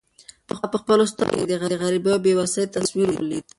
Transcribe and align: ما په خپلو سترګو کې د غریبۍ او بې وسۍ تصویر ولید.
ما 0.49 0.61
په 0.73 0.77
خپلو 0.81 1.03
سترګو 1.11 1.43
کې 1.47 1.49
د 1.49 1.79
غریبۍ 1.83 2.11
او 2.15 2.21
بې 2.25 2.33
وسۍ 2.39 2.63
تصویر 2.75 3.09
ولید. 3.11 3.45